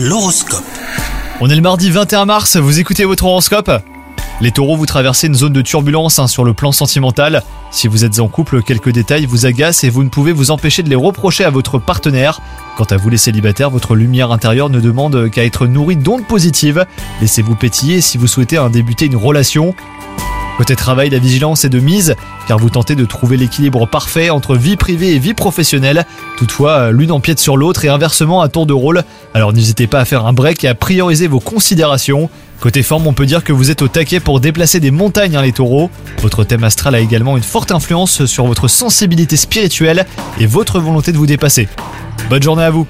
[0.00, 0.62] L'horoscope.
[1.40, 3.68] On est le mardi 21 mars, vous écoutez votre horoscope?
[4.40, 7.42] Les taureaux, vous traversez une zone de turbulence hein, sur le plan sentimental.
[7.72, 10.84] Si vous êtes en couple, quelques détails vous agacent et vous ne pouvez vous empêcher
[10.84, 12.40] de les reprocher à votre partenaire.
[12.76, 16.86] Quant à vous les célibataires, votre lumière intérieure ne demande qu'à être nourrie d'ondes positives.
[17.20, 19.74] Laissez-vous pétiller si vous souhaitez débuter une relation.
[20.58, 22.16] Côté travail, la vigilance est de mise,
[22.48, 26.04] car vous tentez de trouver l'équilibre parfait entre vie privée et vie professionnelle.
[26.36, 29.04] Toutefois, l'une empiète sur l'autre et inversement à tour de rôle.
[29.34, 32.28] Alors n'hésitez pas à faire un break et à prioriser vos considérations.
[32.58, 35.42] Côté forme, on peut dire que vous êtes au taquet pour déplacer des montagnes, hein,
[35.42, 35.90] les taureaux.
[36.22, 40.06] Votre thème astral a également une forte influence sur votre sensibilité spirituelle
[40.40, 41.68] et votre volonté de vous dépasser.
[42.30, 42.84] Bonne journée à vous